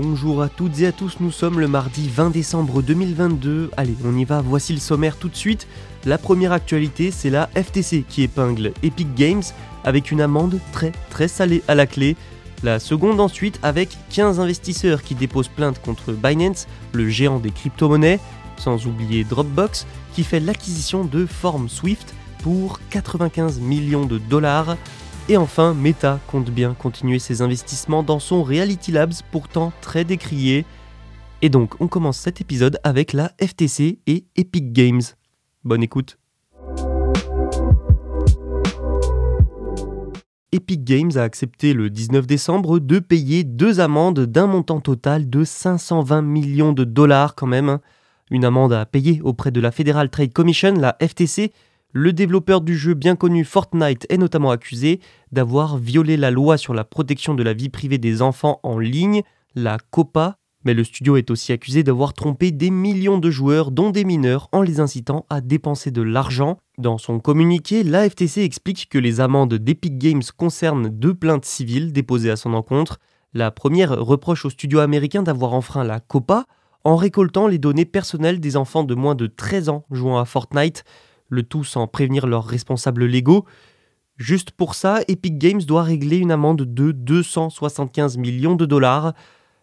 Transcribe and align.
Bonjour 0.00 0.42
à 0.42 0.48
toutes 0.48 0.78
et 0.78 0.86
à 0.86 0.92
tous, 0.92 1.16
nous 1.18 1.32
sommes 1.32 1.58
le 1.58 1.66
mardi 1.66 2.08
20 2.08 2.30
décembre 2.30 2.82
2022. 2.82 3.72
Allez, 3.76 3.96
on 4.04 4.16
y 4.16 4.24
va, 4.24 4.40
voici 4.40 4.72
le 4.72 4.78
sommaire 4.78 5.16
tout 5.16 5.28
de 5.28 5.34
suite. 5.34 5.66
La 6.06 6.18
première 6.18 6.52
actualité, 6.52 7.10
c'est 7.10 7.30
la 7.30 7.50
FTC 7.56 8.04
qui 8.08 8.22
épingle 8.22 8.72
Epic 8.84 9.12
Games 9.16 9.42
avec 9.82 10.12
une 10.12 10.20
amende 10.20 10.60
très 10.70 10.92
très 11.10 11.26
salée 11.26 11.64
à 11.66 11.74
la 11.74 11.88
clé. 11.88 12.14
La 12.62 12.78
seconde 12.78 13.18
ensuite 13.18 13.58
avec 13.64 13.88
15 14.10 14.38
investisseurs 14.38 15.02
qui 15.02 15.16
déposent 15.16 15.48
plainte 15.48 15.82
contre 15.82 16.12
Binance, 16.12 16.68
le 16.92 17.08
géant 17.08 17.40
des 17.40 17.50
crypto-monnaies, 17.50 18.20
sans 18.56 18.86
oublier 18.86 19.24
Dropbox 19.24 19.84
qui 20.14 20.22
fait 20.22 20.38
l'acquisition 20.38 21.04
de 21.04 21.26
Form 21.26 21.68
Swift 21.68 22.14
pour 22.44 22.78
95 22.90 23.58
millions 23.58 24.06
de 24.06 24.18
dollars. 24.18 24.76
Et 25.30 25.36
enfin, 25.36 25.74
Meta 25.74 26.20
compte 26.26 26.50
bien 26.50 26.72
continuer 26.72 27.18
ses 27.18 27.42
investissements 27.42 28.02
dans 28.02 28.18
son 28.18 28.42
Reality 28.42 28.92
Labs 28.92 29.12
pourtant 29.30 29.74
très 29.82 30.04
décrié. 30.04 30.64
Et 31.42 31.50
donc, 31.50 31.78
on 31.80 31.86
commence 31.86 32.16
cet 32.16 32.40
épisode 32.40 32.80
avec 32.82 33.12
la 33.12 33.32
FTC 33.38 33.98
et 34.06 34.24
Epic 34.36 34.72
Games. 34.72 35.02
Bonne 35.64 35.82
écoute. 35.82 36.18
Epic 40.50 40.82
Games 40.82 41.12
a 41.16 41.24
accepté 41.24 41.74
le 41.74 41.90
19 41.90 42.26
décembre 42.26 42.78
de 42.78 42.98
payer 42.98 43.44
deux 43.44 43.80
amendes 43.80 44.20
d'un 44.20 44.46
montant 44.46 44.80
total 44.80 45.28
de 45.28 45.44
520 45.44 46.22
millions 46.22 46.72
de 46.72 46.84
dollars 46.84 47.34
quand 47.34 47.46
même. 47.46 47.80
Une 48.30 48.46
amende 48.46 48.72
à 48.72 48.86
payer 48.86 49.20
auprès 49.22 49.50
de 49.50 49.60
la 49.60 49.72
Federal 49.72 50.08
Trade 50.08 50.32
Commission, 50.32 50.72
la 50.72 50.96
FTC. 51.02 51.52
Le 51.94 52.12
développeur 52.12 52.60
du 52.60 52.76
jeu 52.76 52.92
bien 52.92 53.16
connu 53.16 53.44
Fortnite 53.44 54.04
est 54.10 54.18
notamment 54.18 54.50
accusé 54.50 55.00
d'avoir 55.32 55.78
violé 55.78 56.18
la 56.18 56.30
loi 56.30 56.58
sur 56.58 56.74
la 56.74 56.84
protection 56.84 57.34
de 57.34 57.42
la 57.42 57.54
vie 57.54 57.70
privée 57.70 57.96
des 57.96 58.20
enfants 58.20 58.60
en 58.62 58.78
ligne, 58.78 59.22
la 59.54 59.78
COPA, 59.90 60.36
mais 60.66 60.74
le 60.74 60.84
studio 60.84 61.16
est 61.16 61.30
aussi 61.30 61.50
accusé 61.50 61.82
d'avoir 61.82 62.12
trompé 62.12 62.50
des 62.50 62.68
millions 62.68 63.16
de 63.16 63.30
joueurs, 63.30 63.70
dont 63.70 63.88
des 63.88 64.04
mineurs, 64.04 64.50
en 64.52 64.60
les 64.60 64.80
incitant 64.80 65.24
à 65.30 65.40
dépenser 65.40 65.90
de 65.90 66.02
l'argent. 66.02 66.58
Dans 66.76 66.98
son 66.98 67.20
communiqué, 67.20 67.82
la 67.82 68.08
FTC 68.08 68.42
explique 68.42 68.90
que 68.90 68.98
les 68.98 69.20
amendes 69.20 69.54
d'Epic 69.54 69.96
Games 69.96 70.22
concernent 70.36 70.90
deux 70.90 71.14
plaintes 71.14 71.46
civiles 71.46 71.94
déposées 71.94 72.30
à 72.30 72.36
son 72.36 72.52
encontre. 72.52 72.98
La 73.32 73.50
première 73.50 73.98
reproche 73.98 74.44
au 74.44 74.50
studio 74.50 74.80
américain 74.80 75.22
d'avoir 75.22 75.54
enfreint 75.54 75.84
la 75.84 76.00
COPA 76.00 76.44
en 76.84 76.96
récoltant 76.96 77.46
les 77.46 77.58
données 77.58 77.86
personnelles 77.86 78.40
des 78.40 78.58
enfants 78.58 78.84
de 78.84 78.94
moins 78.94 79.14
de 79.14 79.26
13 79.26 79.70
ans 79.70 79.84
jouant 79.90 80.18
à 80.18 80.26
Fortnite, 80.26 80.84
le 81.28 81.42
tout 81.42 81.64
sans 81.64 81.86
prévenir 81.86 82.26
leurs 82.26 82.46
responsables 82.46 83.04
légaux. 83.04 83.44
Juste 84.16 84.50
pour 84.50 84.74
ça, 84.74 85.00
Epic 85.06 85.38
Games 85.38 85.62
doit 85.62 85.82
régler 85.82 86.16
une 86.16 86.32
amende 86.32 86.62
de 86.62 86.92
275 86.92 88.16
millions 88.16 88.56
de 88.56 88.66
dollars. 88.66 89.14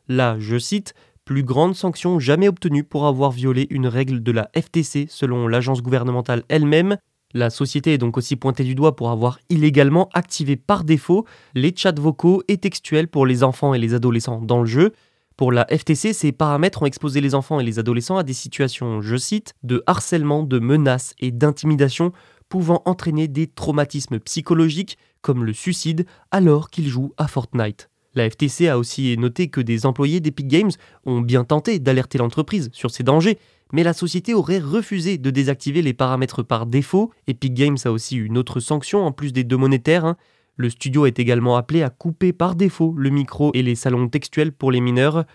La, 0.08 0.40
je 0.40 0.58
cite, 0.58 0.94
plus 1.26 1.44
grande 1.44 1.76
sanction 1.76 2.20
jamais 2.20 2.48
obtenue 2.48 2.84
pour 2.84 3.08
avoir 3.08 3.32
violé 3.32 3.68
une 3.70 3.88
règle 3.88 4.22
de 4.24 4.32
la 4.32 4.50
FTC 4.56 5.08
selon 5.10 5.48
l'agence 5.48 5.82
gouvernementale 5.82 6.44
elle-même. 6.48 6.98
La 7.34 7.50
société 7.50 7.94
est 7.94 7.98
donc 7.98 8.16
aussi 8.16 8.38
pointée 8.38 8.64
du 8.64 8.76
doigt 8.76 8.96
pour 8.96 9.10
avoir 9.10 9.40
illégalement 9.50 10.08
activé 10.14 10.56
par 10.56 10.86
défaut 10.86 11.26
les 11.54 11.74
chats 11.76 11.92
vocaux 12.00 12.44
et 12.48 12.58
textuels 12.58 13.10
pour 13.10 13.26
les 13.26 13.44
enfants 13.44 13.74
et 13.74 13.80
les 13.80 13.94
adolescents 13.94 14.40
dans 14.40 14.60
le 14.60 14.66
jeu. 14.66 14.94
Pour 15.38 15.52
la 15.52 15.66
FTC, 15.66 16.14
ces 16.14 16.32
paramètres 16.32 16.82
ont 16.82 16.86
exposé 16.86 17.20
les 17.20 17.36
enfants 17.36 17.60
et 17.60 17.64
les 17.64 17.78
adolescents 17.78 18.18
à 18.18 18.24
des 18.24 18.34
situations, 18.34 19.02
je 19.02 19.18
cite, 19.18 19.54
de 19.64 19.84
harcèlement, 19.86 20.44
de 20.44 20.60
menaces 20.60 21.14
et 21.20 21.32
d'intimidation 21.32 22.14
pouvant 22.48 22.82
entraîner 22.86 23.28
des 23.28 23.48
traumatismes 23.48 24.20
psychologiques 24.20 24.98
comme 25.22 25.44
le 25.44 25.52
suicide 25.52 26.06
alors 26.32 26.70
qu'ils 26.70 26.88
jouent 26.88 27.14
à 27.18 27.28
Fortnite. 27.28 27.90
La 28.14 28.30
FTC 28.30 28.70
a 28.70 28.78
aussi 28.78 29.18
noté 29.18 29.50
que 29.50 29.60
des 29.60 29.86
employés 29.86 30.22
d'Epic 30.22 30.48
Games 30.48 30.72
ont 31.06 31.20
bien 31.20 31.44
tenté 31.44 31.80
d'alerter 31.80 32.18
l'entreprise 32.18 32.70
sur 32.72 32.90
ces 32.90 33.04
dangers, 33.04 33.38
mais 33.74 33.84
la 33.84 33.92
société 33.92 34.34
aurait 34.34 34.60
refusé 34.60 35.18
de 35.18 35.30
désactiver 35.32 35.82
les 35.82 35.94
paramètres 35.94 36.44
par 36.44 36.66
défaut. 36.66 37.12
Epic 37.28 37.54
Games 37.54 37.78
a 37.84 37.90
aussi 37.90 38.16
une 38.16 38.38
autre 38.38 38.62
sanction 38.62 39.06
en 39.06 39.12
plus 39.12 39.34
des 39.34 39.44
deux 39.44 39.58
monétaires. 39.58 40.06
hein. 40.06 40.16
Le 40.58 40.70
studio 40.70 41.06
est 41.06 41.20
également 41.20 41.58
appelé 41.58 41.84
à 41.84 41.90
couper 41.90 42.32
par 42.32 42.56
défaut 42.56 42.94
le 42.98 43.10
micro 43.10 43.52
et 43.54 43.62
les 43.62 43.76
salons 43.76 44.08
textuels 44.08 44.54
pour 44.54 44.72
les 44.72 44.82
mineurs. 44.82 45.26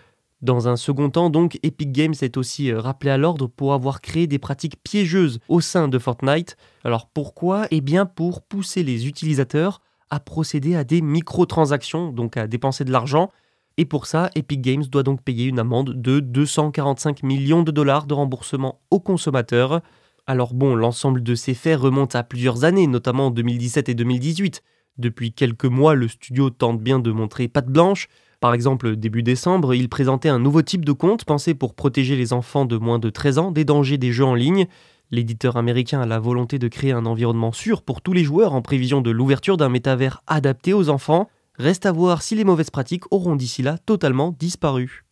Dans 0.41 0.67
un 0.67 0.75
second 0.75 1.11
temps, 1.11 1.29
donc, 1.29 1.59
Epic 1.61 1.91
Games 1.91 2.15
est 2.21 2.35
aussi 2.35 2.71
euh, 2.71 2.79
rappelé 2.79 3.11
à 3.11 3.17
l'ordre 3.17 3.45
pour 3.45 3.73
avoir 3.73 4.01
créé 4.01 4.25
des 4.25 4.39
pratiques 4.39 4.81
piégeuses 4.83 5.39
au 5.47 5.61
sein 5.61 5.87
de 5.87 5.99
Fortnite. 5.99 6.57
Alors 6.83 7.07
pourquoi? 7.07 7.67
Eh 7.69 7.81
bien 7.81 8.07
pour 8.07 8.41
pousser 8.41 8.81
les 8.81 9.07
utilisateurs 9.07 9.81
à 10.09 10.19
procéder 10.19 10.75
à 10.75 10.83
des 10.83 11.01
microtransactions, 11.01 12.11
donc 12.11 12.37
à 12.37 12.47
dépenser 12.47 12.83
de 12.83 12.91
l'argent. 12.91 13.29
Et 13.77 13.85
pour 13.85 14.07
ça, 14.07 14.31
Epic 14.33 14.61
Games 14.61 14.83
doit 14.83 15.03
donc 15.03 15.21
payer 15.21 15.45
une 15.45 15.59
amende 15.59 15.93
de 16.01 16.19
245 16.19 17.21
millions 17.21 17.61
de 17.61 17.71
dollars 17.71 18.07
de 18.07 18.15
remboursement 18.15 18.81
aux 18.89 18.99
consommateurs. 18.99 19.81
Alors 20.25 20.55
bon, 20.55 20.75
l'ensemble 20.75 21.21
de 21.21 21.35
ces 21.35 21.53
faits 21.53 21.79
remonte 21.79 22.15
à 22.15 22.23
plusieurs 22.23 22.63
années, 22.63 22.87
notamment 22.87 23.27
en 23.27 23.31
2017 23.31 23.89
et 23.89 23.93
2018. 23.93 24.63
Depuis 24.97 25.33
quelques 25.33 25.65
mois, 25.65 25.95
le 25.95 26.07
studio 26.07 26.49
tente 26.49 26.81
bien 26.81 26.99
de 26.99 27.11
montrer 27.11 27.47
patte 27.47 27.67
blanche. 27.67 28.07
Par 28.39 28.53
exemple, 28.53 28.95
début 28.95 29.23
décembre, 29.23 29.73
il 29.73 29.87
présentait 29.87 30.29
un 30.29 30.39
nouveau 30.39 30.61
type 30.61 30.83
de 30.83 30.91
compte 30.91 31.25
pensé 31.25 31.53
pour 31.53 31.75
protéger 31.75 32.15
les 32.15 32.33
enfants 32.33 32.65
de 32.65 32.77
moins 32.77 32.99
de 32.99 33.09
13 33.09 33.37
ans 33.37 33.51
des 33.51 33.65
dangers 33.65 33.97
des 33.97 34.11
jeux 34.11 34.25
en 34.25 34.35
ligne. 34.35 34.67
L'éditeur 35.11 35.57
américain 35.57 36.01
a 36.01 36.05
la 36.05 36.19
volonté 36.19 36.57
de 36.57 36.67
créer 36.67 36.91
un 36.91 37.05
environnement 37.05 37.51
sûr 37.51 37.81
pour 37.81 38.01
tous 38.01 38.13
les 38.13 38.23
joueurs 38.23 38.53
en 38.53 38.61
prévision 38.61 39.01
de 39.01 39.11
l'ouverture 39.11 39.57
d'un 39.57 39.69
métavers 39.69 40.23
adapté 40.25 40.73
aux 40.73 40.89
enfants. 40.89 41.29
Reste 41.57 41.85
à 41.85 41.91
voir 41.91 42.21
si 42.21 42.35
les 42.35 42.45
mauvaises 42.45 42.69
pratiques 42.69 43.11
auront 43.11 43.35
d'ici 43.35 43.61
là 43.61 43.77
totalement 43.77 44.35
disparu. 44.39 45.03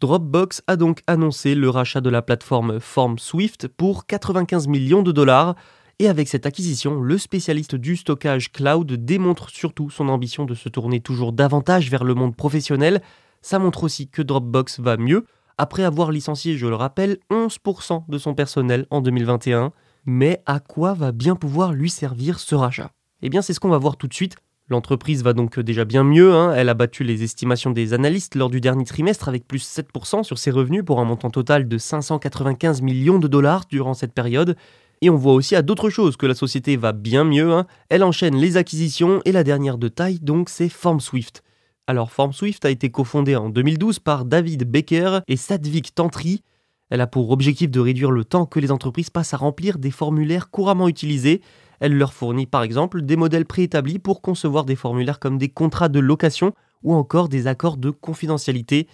Dropbox 0.00 0.62
a 0.66 0.76
donc 0.76 1.02
annoncé 1.06 1.54
le 1.54 1.68
rachat 1.68 2.00
de 2.00 2.08
la 2.08 2.22
plateforme 2.22 2.80
Form 2.80 3.18
Swift 3.18 3.68
pour 3.68 4.06
95 4.06 4.66
millions 4.66 5.02
de 5.02 5.12
dollars. 5.12 5.56
Et 5.98 6.08
avec 6.08 6.26
cette 6.26 6.46
acquisition, 6.46 7.02
le 7.02 7.18
spécialiste 7.18 7.74
du 7.74 7.96
stockage 7.96 8.50
cloud 8.50 8.90
démontre 8.90 9.50
surtout 9.50 9.90
son 9.90 10.08
ambition 10.08 10.46
de 10.46 10.54
se 10.54 10.70
tourner 10.70 11.00
toujours 11.00 11.34
davantage 11.34 11.90
vers 11.90 12.04
le 12.04 12.14
monde 12.14 12.34
professionnel. 12.34 13.02
Ça 13.42 13.58
montre 13.58 13.84
aussi 13.84 14.08
que 14.08 14.22
Dropbox 14.22 14.80
va 14.80 14.96
mieux, 14.96 15.26
après 15.58 15.84
avoir 15.84 16.10
licencié, 16.10 16.56
je 16.56 16.66
le 16.66 16.76
rappelle, 16.76 17.18
11% 17.30 18.04
de 18.08 18.16
son 18.16 18.34
personnel 18.34 18.86
en 18.88 19.02
2021. 19.02 19.70
Mais 20.06 20.42
à 20.46 20.60
quoi 20.60 20.94
va 20.94 21.12
bien 21.12 21.36
pouvoir 21.36 21.74
lui 21.74 21.90
servir 21.90 22.38
ce 22.40 22.54
rachat? 22.54 22.90
Eh 23.20 23.28
bien 23.28 23.42
c'est 23.42 23.52
ce 23.52 23.60
qu'on 23.60 23.68
va 23.68 23.76
voir 23.76 23.98
tout 23.98 24.08
de 24.08 24.14
suite. 24.14 24.36
L'entreprise 24.70 25.24
va 25.24 25.32
donc 25.32 25.58
déjà 25.58 25.84
bien 25.84 26.04
mieux, 26.04 26.32
hein. 26.32 26.54
elle 26.54 26.68
a 26.68 26.74
battu 26.74 27.02
les 27.02 27.24
estimations 27.24 27.72
des 27.72 27.92
analystes 27.92 28.36
lors 28.36 28.50
du 28.50 28.60
dernier 28.60 28.84
trimestre 28.84 29.28
avec 29.28 29.48
plus 29.48 29.68
7% 29.68 30.22
sur 30.22 30.38
ses 30.38 30.52
revenus 30.52 30.84
pour 30.84 31.00
un 31.00 31.04
montant 31.04 31.30
total 31.30 31.66
de 31.66 31.76
595 31.76 32.80
millions 32.80 33.18
de 33.18 33.26
dollars 33.26 33.64
durant 33.68 33.94
cette 33.94 34.14
période. 34.14 34.56
Et 35.02 35.10
on 35.10 35.16
voit 35.16 35.32
aussi 35.32 35.56
à 35.56 35.62
d'autres 35.62 35.90
choses 35.90 36.16
que 36.16 36.26
la 36.26 36.36
société 36.36 36.76
va 36.76 36.92
bien 36.92 37.24
mieux, 37.24 37.52
hein. 37.52 37.66
elle 37.88 38.04
enchaîne 38.04 38.36
les 38.36 38.56
acquisitions 38.56 39.20
et 39.24 39.32
la 39.32 39.42
dernière 39.42 39.76
de 39.76 39.88
taille 39.88 40.20
donc 40.20 40.48
c'est 40.48 40.68
FormSwift. 40.68 41.42
Alors 41.88 42.12
FormSwift 42.12 42.64
a 42.64 42.70
été 42.70 42.90
cofondée 42.90 43.34
en 43.34 43.48
2012 43.48 43.98
par 43.98 44.24
David 44.24 44.70
Baker 44.70 45.18
et 45.26 45.36
Sadvik 45.36 45.96
Tantri. 45.96 46.44
Elle 46.90 47.00
a 47.00 47.08
pour 47.08 47.32
objectif 47.32 47.72
de 47.72 47.80
réduire 47.80 48.12
le 48.12 48.24
temps 48.24 48.46
que 48.46 48.60
les 48.60 48.70
entreprises 48.70 49.10
passent 49.10 49.34
à 49.34 49.36
remplir 49.36 49.78
des 49.78 49.90
formulaires 49.90 50.50
couramment 50.50 50.86
utilisés. 50.86 51.40
Elle 51.80 51.96
leur 51.96 52.12
fournit 52.12 52.46
par 52.46 52.62
exemple 52.62 53.02
des 53.02 53.16
modèles 53.16 53.46
préétablis 53.46 53.98
pour 53.98 54.22
concevoir 54.22 54.64
des 54.64 54.76
formulaires 54.76 55.18
comme 55.18 55.38
des 55.38 55.48
contrats 55.48 55.88
de 55.88 55.98
location 55.98 56.54
ou 56.82 56.94
encore 56.94 57.28
des 57.28 57.46
accords 57.46 57.78
de 57.78 57.90
confidentialité. 57.90 58.86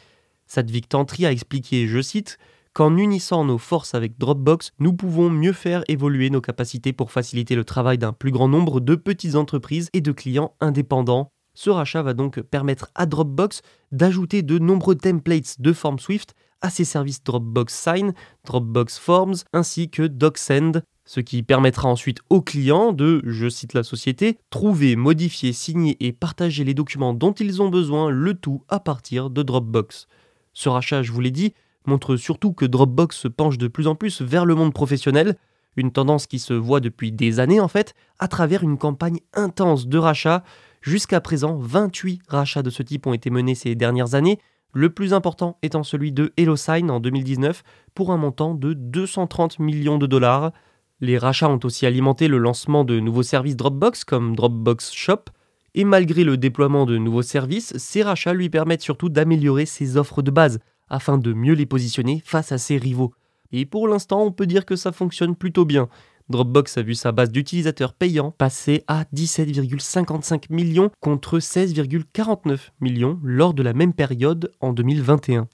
Sadvik 0.46 0.88
Tantri 0.88 1.26
a 1.26 1.32
expliqué, 1.32 1.86
je 1.86 2.00
cite, 2.00 2.38
Qu'en 2.76 2.98
unissant 2.98 3.42
nos 3.46 3.56
forces 3.56 3.94
avec 3.94 4.18
Dropbox, 4.18 4.72
nous 4.80 4.92
pouvons 4.92 5.30
mieux 5.30 5.54
faire 5.54 5.82
évoluer 5.88 6.28
nos 6.28 6.42
capacités 6.42 6.92
pour 6.92 7.10
faciliter 7.10 7.56
le 7.56 7.64
travail 7.64 7.96
d'un 7.96 8.12
plus 8.12 8.30
grand 8.30 8.48
nombre 8.48 8.80
de 8.80 8.94
petites 8.96 9.34
entreprises 9.34 9.88
et 9.94 10.02
de 10.02 10.12
clients 10.12 10.52
indépendants. 10.60 11.32
Ce 11.54 11.70
rachat 11.70 12.02
va 12.02 12.12
donc 12.12 12.38
permettre 12.42 12.90
à 12.94 13.06
Dropbox 13.06 13.62
d'ajouter 13.92 14.42
de 14.42 14.58
nombreux 14.58 14.94
templates 14.94 15.58
de 15.58 15.72
forme 15.72 15.98
Swift 15.98 16.34
à 16.60 16.70
ses 16.70 16.84
services 16.84 17.22
Dropbox 17.22 17.74
Sign, 17.74 18.12
Dropbox 18.44 18.98
Forms 18.98 19.36
ainsi 19.52 19.90
que 19.90 20.02
DocSend, 20.02 20.82
ce 21.04 21.20
qui 21.20 21.42
permettra 21.42 21.88
ensuite 21.88 22.18
aux 22.30 22.42
clients 22.42 22.92
de, 22.92 23.22
je 23.24 23.48
cite 23.48 23.74
la 23.74 23.84
société, 23.84 24.38
trouver, 24.50 24.96
modifier, 24.96 25.52
signer 25.52 25.96
et 26.00 26.12
partager 26.12 26.64
les 26.64 26.74
documents 26.74 27.14
dont 27.14 27.32
ils 27.32 27.62
ont 27.62 27.68
besoin, 27.68 28.10
le 28.10 28.34
tout 28.34 28.62
à 28.68 28.80
partir 28.80 29.30
de 29.30 29.42
Dropbox. 29.42 30.08
Ce 30.52 30.68
rachat, 30.68 31.02
je 31.02 31.12
vous 31.12 31.20
l'ai 31.20 31.30
dit, 31.30 31.54
montre 31.86 32.16
surtout 32.16 32.52
que 32.52 32.64
Dropbox 32.64 33.16
se 33.16 33.28
penche 33.28 33.56
de 33.56 33.68
plus 33.68 33.86
en 33.86 33.94
plus 33.94 34.20
vers 34.20 34.44
le 34.44 34.56
monde 34.56 34.74
professionnel, 34.74 35.36
une 35.76 35.92
tendance 35.92 36.26
qui 36.26 36.38
se 36.38 36.54
voit 36.54 36.80
depuis 36.80 37.12
des 37.12 37.38
années 37.38 37.60
en 37.60 37.68
fait, 37.68 37.94
à 38.18 38.28
travers 38.28 38.62
une 38.62 38.78
campagne 38.78 39.20
intense 39.34 39.86
de 39.86 39.98
rachats. 39.98 40.42
Jusqu'à 40.80 41.20
présent, 41.20 41.56
28 41.56 42.22
rachats 42.28 42.62
de 42.62 42.70
ce 42.70 42.82
type 42.82 43.06
ont 43.06 43.12
été 43.12 43.30
menés 43.30 43.54
ces 43.54 43.74
dernières 43.74 44.14
années, 44.14 44.40
le 44.76 44.90
plus 44.90 45.14
important 45.14 45.56
étant 45.62 45.82
celui 45.82 46.12
de 46.12 46.34
HelloSign 46.36 46.90
en 46.90 47.00
2019 47.00 47.62
pour 47.94 48.12
un 48.12 48.18
montant 48.18 48.54
de 48.54 48.74
230 48.74 49.58
millions 49.58 49.96
de 49.96 50.06
dollars. 50.06 50.52
Les 51.00 51.16
rachats 51.16 51.48
ont 51.48 51.60
aussi 51.64 51.86
alimenté 51.86 52.28
le 52.28 52.36
lancement 52.36 52.84
de 52.84 53.00
nouveaux 53.00 53.22
services 53.22 53.56
Dropbox 53.56 54.04
comme 54.04 54.36
Dropbox 54.36 54.92
Shop, 54.92 55.30
et 55.74 55.84
malgré 55.84 56.24
le 56.24 56.36
déploiement 56.36 56.84
de 56.84 56.98
nouveaux 56.98 57.22
services, 57.22 57.74
ces 57.78 58.02
rachats 58.02 58.34
lui 58.34 58.50
permettent 58.50 58.82
surtout 58.82 59.08
d'améliorer 59.08 59.64
ses 59.64 59.96
offres 59.96 60.20
de 60.20 60.30
base, 60.30 60.58
afin 60.90 61.16
de 61.16 61.32
mieux 61.32 61.54
les 61.54 61.64
positionner 61.64 62.22
face 62.22 62.52
à 62.52 62.58
ses 62.58 62.76
rivaux. 62.76 63.14
Et 63.52 63.64
pour 63.64 63.88
l'instant, 63.88 64.24
on 64.24 64.30
peut 64.30 64.46
dire 64.46 64.66
que 64.66 64.76
ça 64.76 64.92
fonctionne 64.92 65.36
plutôt 65.36 65.64
bien. 65.64 65.88
Dropbox 66.28 66.78
a 66.78 66.82
vu 66.82 66.96
sa 66.96 67.12
base 67.12 67.30
d'utilisateurs 67.30 67.92
payants 67.92 68.32
passer 68.32 68.82
à 68.88 69.04
17,55 69.14 70.46
millions 70.50 70.90
contre 71.00 71.38
16,49 71.38 72.70
millions 72.80 73.20
lors 73.22 73.54
de 73.54 73.62
la 73.62 73.72
même 73.72 73.92
période 73.92 74.50
en 74.60 74.72
2021. 74.72 75.46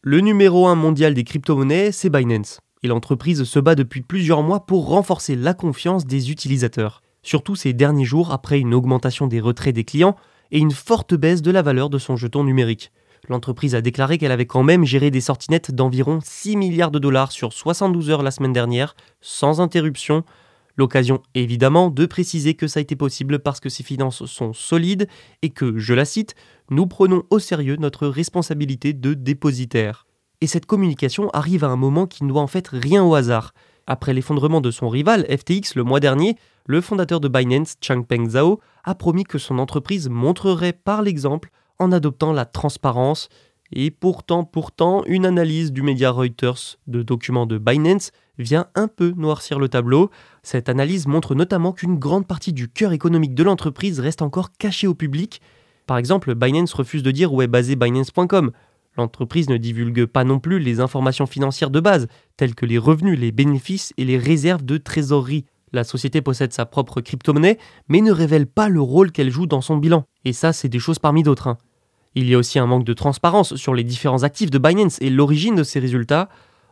Le 0.00 0.20
numéro 0.20 0.66
1 0.66 0.74
mondial 0.74 1.12
des 1.12 1.22
crypto-monnaies, 1.22 1.92
c'est 1.92 2.08
Binance. 2.08 2.60
Et 2.82 2.88
l'entreprise 2.88 3.44
se 3.44 3.58
bat 3.60 3.74
depuis 3.74 4.00
plusieurs 4.00 4.42
mois 4.42 4.64
pour 4.64 4.88
renforcer 4.88 5.36
la 5.36 5.52
confiance 5.52 6.06
des 6.06 6.30
utilisateurs. 6.30 7.02
Surtout 7.22 7.56
ces 7.56 7.74
derniers 7.74 8.06
jours 8.06 8.32
après 8.32 8.58
une 8.58 8.74
augmentation 8.74 9.26
des 9.26 9.40
retraits 9.40 9.74
des 9.74 9.84
clients 9.84 10.16
et 10.50 10.58
une 10.58 10.72
forte 10.72 11.14
baisse 11.14 11.42
de 11.42 11.50
la 11.50 11.62
valeur 11.62 11.90
de 11.90 11.98
son 11.98 12.16
jeton 12.16 12.42
numérique. 12.42 12.90
L'entreprise 13.28 13.76
a 13.76 13.80
déclaré 13.80 14.18
qu'elle 14.18 14.32
avait 14.32 14.46
quand 14.46 14.64
même 14.64 14.84
géré 14.84 15.12
des 15.12 15.20
sorties 15.20 15.50
nettes 15.50 15.70
d'environ 15.70 16.18
6 16.24 16.56
milliards 16.56 16.90
de 16.90 16.98
dollars 16.98 17.30
sur 17.30 17.52
72 17.52 18.10
heures 18.10 18.24
la 18.24 18.32
semaine 18.32 18.52
dernière, 18.52 18.96
sans 19.20 19.60
interruption. 19.60 20.24
L'occasion 20.76 21.22
évidemment 21.34 21.90
de 21.90 22.06
préciser 22.06 22.54
que 22.54 22.66
ça 22.66 22.78
a 22.78 22.82
été 22.82 22.96
possible 22.96 23.38
parce 23.38 23.60
que 23.60 23.68
ses 23.68 23.84
finances 23.84 24.24
sont 24.24 24.52
solides 24.52 25.06
et 25.42 25.50
que, 25.50 25.78
je 25.78 25.94
la 25.94 26.04
cite, 26.04 26.34
nous 26.70 26.88
prenons 26.88 27.22
au 27.30 27.38
sérieux 27.38 27.76
notre 27.76 28.08
responsabilité 28.08 28.92
de 28.92 29.14
dépositaire. 29.14 30.06
Et 30.40 30.48
cette 30.48 30.66
communication 30.66 31.30
arrive 31.30 31.62
à 31.62 31.68
un 31.68 31.76
moment 31.76 32.06
qui 32.06 32.24
ne 32.24 32.28
doit 32.28 32.42
en 32.42 32.48
fait 32.48 32.66
rien 32.66 33.04
au 33.04 33.14
hasard. 33.14 33.54
Après 33.86 34.14
l'effondrement 34.14 34.60
de 34.60 34.72
son 34.72 34.88
rival 34.88 35.26
FTX 35.26 35.76
le 35.76 35.84
mois 35.84 36.00
dernier, 36.00 36.36
le 36.66 36.80
fondateur 36.80 37.20
de 37.20 37.28
Binance, 37.28 37.76
Changpeng 37.80 38.30
Zhao, 38.30 38.58
a 38.82 38.96
promis 38.96 39.22
que 39.22 39.38
son 39.38 39.60
entreprise 39.60 40.08
montrerait 40.08 40.72
par 40.72 41.02
l'exemple 41.02 41.50
en 41.82 41.92
adoptant 41.92 42.32
la 42.32 42.44
transparence. 42.44 43.28
Et 43.72 43.90
pourtant, 43.90 44.44
pourtant, 44.44 45.02
une 45.06 45.24
analyse 45.26 45.72
du 45.72 45.82
média 45.82 46.10
Reuters 46.10 46.78
de 46.86 47.02
documents 47.02 47.46
de 47.46 47.58
Binance 47.58 48.10
vient 48.38 48.66
un 48.74 48.86
peu 48.88 49.14
noircir 49.16 49.58
le 49.58 49.68
tableau. 49.68 50.10
Cette 50.42 50.68
analyse 50.68 51.06
montre 51.06 51.34
notamment 51.34 51.72
qu'une 51.72 51.98
grande 51.98 52.26
partie 52.26 52.52
du 52.52 52.68
cœur 52.68 52.92
économique 52.92 53.34
de 53.34 53.42
l'entreprise 53.42 53.98
reste 54.00 54.22
encore 54.22 54.52
cachée 54.52 54.86
au 54.86 54.94
public. 54.94 55.40
Par 55.86 55.96
exemple, 55.96 56.34
Binance 56.34 56.74
refuse 56.74 57.02
de 57.02 57.10
dire 57.10 57.32
où 57.32 57.40
est 57.42 57.46
basé 57.46 57.76
Binance.com. 57.76 58.52
L'entreprise 58.98 59.48
ne 59.48 59.56
divulgue 59.56 60.04
pas 60.04 60.24
non 60.24 60.38
plus 60.38 60.58
les 60.58 60.80
informations 60.80 61.26
financières 61.26 61.70
de 61.70 61.80
base, 61.80 62.08
telles 62.36 62.54
que 62.54 62.66
les 62.66 62.78
revenus, 62.78 63.18
les 63.18 63.32
bénéfices 63.32 63.94
et 63.96 64.04
les 64.04 64.18
réserves 64.18 64.64
de 64.64 64.76
trésorerie. 64.76 65.46
La 65.72 65.84
société 65.84 66.20
possède 66.20 66.52
sa 66.52 66.66
propre 66.66 67.00
crypto-monnaie, 67.00 67.58
mais 67.88 68.02
ne 68.02 68.12
révèle 68.12 68.46
pas 68.46 68.68
le 68.68 68.82
rôle 68.82 69.10
qu'elle 69.10 69.30
joue 69.30 69.46
dans 69.46 69.62
son 69.62 69.78
bilan. 69.78 70.04
Et 70.26 70.34
ça, 70.34 70.52
c'est 70.52 70.68
des 70.68 70.78
choses 70.78 70.98
parmi 70.98 71.22
d'autres. 71.22 71.48
Hein. 71.48 71.58
Il 72.14 72.28
y 72.28 72.34
a 72.34 72.38
aussi 72.38 72.58
un 72.58 72.66
manque 72.66 72.84
de 72.84 72.92
transparence 72.92 73.56
sur 73.56 73.74
les 73.74 73.84
différents 73.84 74.22
actifs 74.22 74.50
de 74.50 74.58
Binance 74.58 74.98
et 75.00 75.10
l'origine 75.10 75.54
de 75.54 75.62
ces 75.62 75.80
résultats. 75.80 76.28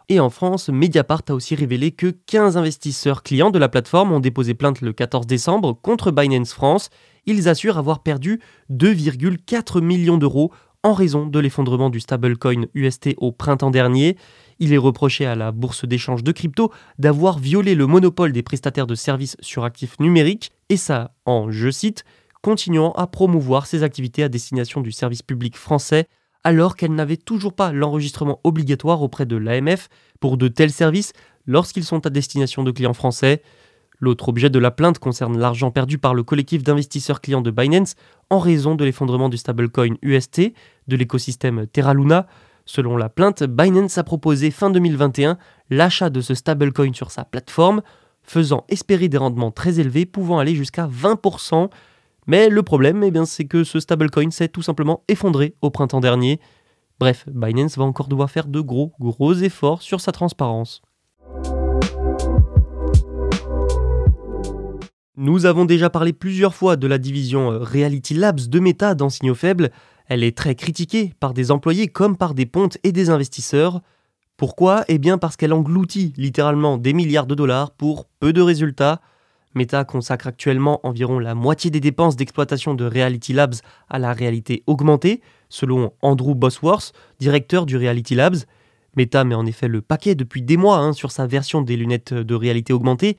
Et 0.09 0.21
en 0.21 0.29
France, 0.29 0.69
Mediapart 0.69 1.23
a 1.29 1.35
aussi 1.35 1.55
révélé 1.55 1.93
que 1.93 2.09
15 2.27 2.57
investisseurs 2.57 3.23
clients 3.23 3.51
de 3.51 3.59
la 3.59 3.69
plateforme 3.69 4.13
ont 4.13 4.21
déposé 4.21 4.55
plainte 4.55 4.81
le 4.81 4.93
14 4.93 5.27
décembre 5.27 5.73
contre 5.81 6.11
Binance 6.11 6.53
France. 6.53 6.91
Ils 7.27 7.49
assurent 7.49 7.79
avoir 7.79 8.03
perdu 8.03 8.41
2,4 8.71 9.81
millions 9.81 10.19
d'euros 10.19 10.53
en 10.83 10.95
raison 10.95 11.27
de 11.27 11.39
l'effondrement 11.39 11.91
du 11.91 12.01
stablecoin 12.01 12.67
UST 12.75 13.15
au 13.19 13.33
printemps 13.33 13.71
dernier. 13.71 14.17
Il 14.59 14.73
est 14.73 14.79
reproché 14.79 15.27
à 15.27 15.35
la 15.35 15.53
bourse 15.53 15.85
d'échange 15.85 16.25
de 16.25 16.33
crypto 16.33 16.73
d'avoir 16.99 17.39
violé 17.39 17.75
le 17.75 17.87
monopole 17.87 18.33
des 18.33 18.43
prestataires 18.43 18.87
de 18.87 18.95
services 18.95 19.37
sur 19.41 19.65
actifs 19.65 19.99
numériques, 20.01 20.53
et 20.69 20.77
ça 20.77 21.13
en, 21.25 21.51
je 21.51 21.71
cite, 21.71 22.05
continuant 22.43 22.93
à 22.93 23.07
promouvoir 23.07 23.67
ses 23.67 23.83
activités 23.83 24.23
à 24.23 24.29
destination 24.29 24.81
du 24.81 24.93
service 24.93 25.23
public 25.23 25.57
français 25.57 26.07
alors 26.45 26.77
qu'elle 26.77 26.95
n'avait 26.95 27.17
toujours 27.17 27.53
pas 27.53 27.73
l'enregistrement 27.73 28.41
obligatoire 28.45 29.03
auprès 29.03 29.27
de 29.27 29.37
l'AMF 29.37 29.89
pour 30.21 30.37
de 30.37 30.49
tels 30.49 30.71
services 30.71 31.13
lorsqu'ils 31.47 31.85
sont 31.85 32.07
à 32.07 32.11
destination 32.11 32.63
de 32.63 32.71
clients 32.71 32.95
français. 32.95 33.43
L'autre 33.99 34.31
objet 34.31 34.49
de 34.49 34.59
la 34.59 34.71
plainte 34.71 34.99
concerne 34.99 35.39
l'argent 35.39 35.71
perdu 35.71 35.99
par 35.99 36.15
le 36.15 36.23
collectif 36.23 36.63
d'investisseurs 36.63 37.21
clients 37.21 37.43
de 37.43 37.51
Binance 37.51 37.97
en 38.31 38.39
raison 38.39 38.75
de 38.75 38.85
l'effondrement 38.85 39.29
du 39.29 39.37
stablecoin 39.37 39.97
UST 40.01 40.53
de 40.89 40.97
l'écosystème 40.97 41.67
Terra 41.67 41.93
Luna. 41.93 42.27
Selon 42.65 42.97
la 42.97 43.11
plainte, 43.11 43.43
Binance 43.43 43.99
a 43.99 44.05
proposé 44.05 44.51
fin 44.51 44.71
2021 44.71 45.37
l'achat 45.69 46.09
de 46.09 46.23
ce 46.23 46.35
stablecoin 46.35 46.95
sur 46.95 47.11
sa 47.11 47.25
plateforme, 47.25 47.83
faisant 48.23 48.65
espérer 48.69 49.09
des 49.09 49.19
rendements 49.19 49.51
très 49.51 49.81
élevés 49.81 50.07
pouvant 50.07 50.39
aller 50.39 50.55
jusqu'à 50.55 50.87
20%. 50.87 51.69
Mais 52.31 52.49
le 52.49 52.63
problème, 52.63 53.03
eh 53.03 53.11
c'est 53.25 53.47
que 53.47 53.65
ce 53.65 53.81
stablecoin 53.81 54.31
s'est 54.31 54.47
tout 54.47 54.63
simplement 54.63 55.03
effondré 55.09 55.57
au 55.63 55.71
printemps 55.71 55.99
dernier. 55.99 56.39
Bref, 57.01 57.25
Binance 57.29 57.77
va 57.77 57.83
encore 57.83 58.07
devoir 58.07 58.31
faire 58.31 58.47
de 58.47 58.61
gros, 58.61 58.93
gros 59.01 59.35
efforts 59.35 59.83
sur 59.83 60.01
sa 60.01 60.13
transparence. 60.13 60.81
Nous 65.17 65.45
avons 65.45 65.65
déjà 65.65 65.91
parlé 65.91 66.13
plusieurs 66.13 66.55
fois 66.55 66.77
de 66.77 66.87
la 66.87 66.99
division 66.99 67.51
euh, 67.51 67.59
Reality 67.59 68.15
Labs 68.15 68.49
de 68.49 68.61
Meta 68.61 68.95
dans 68.95 69.11
Signaux 69.11 69.35
Faibles. 69.35 69.73
Elle 70.07 70.23
est 70.23 70.37
très 70.37 70.55
critiquée 70.55 71.13
par 71.19 71.35
des 71.35 71.51
employés 71.51 71.89
comme 71.89 72.17
par 72.17 72.35
des 72.35 72.47
pontes 72.47 72.79
et 72.85 72.93
des 72.93 73.11
investisseurs. 73.11 73.81
Pourquoi? 74.37 74.85
Eh 74.87 74.99
bien 74.99 75.19
parce 75.19 75.37
qu'elle 75.37 75.53
engloutit 75.53 76.13
littéralement 76.17 76.79
des 76.79 76.93
milliards 76.93 77.27
de 77.27 77.35
dollars 77.35 77.73
pour 77.73 78.07
peu 78.21 78.33
de 78.33 78.41
résultats. 78.41 79.01
Meta 79.55 79.85
consacre 79.85 80.29
actuellement 80.29 80.81
environ 80.87 81.19
la 81.19 81.35
moitié 81.35 81.71
des 81.71 81.81
dépenses 81.81 82.17
d'exploitation 82.17 82.75
de 82.75 82.85
Reality 82.85 83.33
Labs 83.33 83.57
à 83.89 83.99
la 83.99 84.13
réalité 84.13 84.63
augmentée, 84.67 85.21
selon 85.49 85.93
Andrew 86.03 86.35
Bosworth, 86.35 86.93
directeur 87.19 87.67
du 87.67 87.77
Reality 87.77 88.15
Labs. 88.15 88.37
Meta 88.97 89.25
met 89.25 89.35
en 89.35 89.47
effet 89.47 89.69
le 89.69 89.83
paquet 89.83 90.15
depuis 90.15 90.43
des 90.43 90.57
mois 90.57 90.79
hein, 90.79 90.93
sur 90.93 91.11
sa 91.11 91.27
version 91.27 91.63
des 91.63 91.77
lunettes 91.77 92.15
de 92.15 92.35
réalité 92.35 92.73
augmentée 92.73 93.19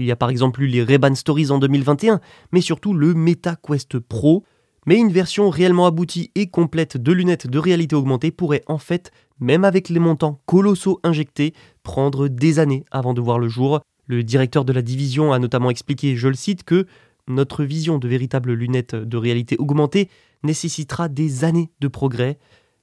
il 0.00 0.06
y 0.06 0.10
a 0.10 0.16
par 0.16 0.30
exemple 0.30 0.62
eu 0.62 0.66
les 0.66 0.82
Ray-Ban 0.82 1.14
Stories 1.14 1.50
en 1.50 1.58
2021, 1.58 2.20
mais 2.52 2.60
surtout 2.60 2.94
le 2.94 3.14
MetaQuest 3.14 3.98
Pro. 3.98 4.44
Mais 4.86 4.96
une 4.96 5.12
version 5.12 5.50
réellement 5.50 5.86
aboutie 5.86 6.30
et 6.34 6.48
complète 6.48 6.96
de 6.96 7.12
lunettes 7.12 7.46
de 7.46 7.58
réalité 7.58 7.94
augmentée 7.94 8.30
pourrait 8.30 8.62
en 8.66 8.78
fait, 8.78 9.12
même 9.38 9.64
avec 9.64 9.90
les 9.90 10.00
montants 10.00 10.40
colossaux 10.46 11.00
injectés, 11.04 11.52
prendre 11.82 12.28
des 12.28 12.58
années 12.58 12.84
avant 12.90 13.12
de 13.12 13.20
voir 13.20 13.38
le 13.38 13.48
jour. 13.48 13.82
Le 14.10 14.24
directeur 14.24 14.64
de 14.64 14.72
la 14.72 14.82
division 14.82 15.32
a 15.32 15.38
notamment 15.38 15.70
expliqué, 15.70 16.16
je 16.16 16.26
le 16.26 16.34
cite, 16.34 16.64
que 16.64 16.88
notre 17.28 17.62
vision 17.62 17.98
de 17.98 18.08
véritables 18.08 18.52
lunettes 18.52 18.96
de 18.96 19.16
réalité 19.16 19.56
augmentée 19.56 20.10
nécessitera 20.42 21.08
des 21.08 21.44
années 21.44 21.70
de 21.78 21.86
progrès. 21.86 22.36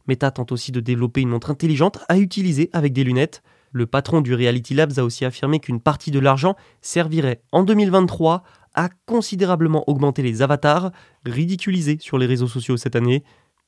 Meta 0.08 0.32
tente 0.32 0.54
aussi 0.54 0.72
de 0.72 0.80
développer 0.80 1.20
une 1.20 1.28
montre 1.28 1.52
intelligente 1.52 2.00
à 2.08 2.18
utiliser 2.18 2.70
avec 2.72 2.94
des 2.94 3.04
lunettes. 3.04 3.44
Le 3.74 3.86
patron 3.86 4.22
du 4.22 4.34
Reality 4.34 4.74
Labs 4.74 5.00
a 5.00 5.04
aussi 5.04 5.26
affirmé 5.26 5.60
qu'une 5.60 5.82
partie 5.82 6.12
de 6.12 6.20
l'argent 6.20 6.56
servirait 6.82 7.42
en 7.52 7.66
2023 7.66 8.44
à 8.74 8.88
considérablement 9.06 9.84
augmenter 9.90 10.22
les 10.22 10.42
avatars 10.42 10.94
ridiculisés 11.26 11.98
sur 12.00 12.18
les 12.18 12.26
réseaux 12.26 12.48
sociaux 12.48 12.78
cette 12.78 12.96
année. 12.96 13.26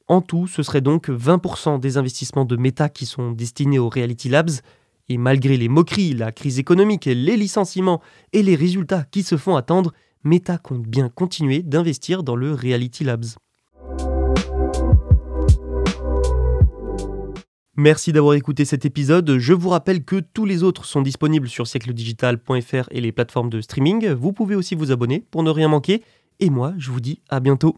En 0.07 0.21
tout, 0.21 0.47
ce 0.47 0.63
serait 0.63 0.79
donc 0.79 1.09
20% 1.09 1.77
des 1.81 1.97
investissements 1.97 2.45
de 2.45 2.55
Meta 2.55 2.87
qui 2.87 3.05
sont 3.05 3.33
destinés 3.33 3.79
au 3.79 3.89
Reality 3.89 4.29
Labs. 4.29 4.61
Et 5.09 5.17
malgré 5.17 5.57
les 5.57 5.69
moqueries, 5.69 6.13
la 6.13 6.31
crise 6.31 6.59
économique, 6.59 7.05
les 7.05 7.35
licenciements 7.35 8.01
et 8.31 8.43
les 8.43 8.55
résultats 8.55 9.05
qui 9.09 9.23
se 9.23 9.37
font 9.37 9.55
attendre, 9.55 9.91
Meta 10.23 10.57
compte 10.57 10.83
bien 10.83 11.09
continuer 11.09 11.63
d'investir 11.63 12.23
dans 12.23 12.35
le 12.35 12.53
Reality 12.53 13.03
Labs. 13.03 13.25
Merci 17.75 18.11
d'avoir 18.11 18.33
écouté 18.35 18.65
cet 18.65 18.85
épisode. 18.85 19.37
Je 19.37 19.53
vous 19.53 19.69
rappelle 19.69 20.03
que 20.03 20.19
tous 20.19 20.45
les 20.45 20.63
autres 20.63 20.83
sont 20.83 21.01
disponibles 21.01 21.47
sur 21.47 21.65
siècledigital.fr 21.65 22.89
et 22.91 22.99
les 22.99 23.13
plateformes 23.13 23.49
de 23.49 23.61
streaming. 23.61 24.09
Vous 24.09 24.33
pouvez 24.33 24.55
aussi 24.55 24.75
vous 24.75 24.91
abonner 24.91 25.23
pour 25.31 25.43
ne 25.43 25.49
rien 25.49 25.69
manquer. 25.69 26.03
Et 26.41 26.49
moi, 26.49 26.73
je 26.77 26.91
vous 26.91 26.99
dis 26.99 27.21
à 27.29 27.39
bientôt. 27.39 27.77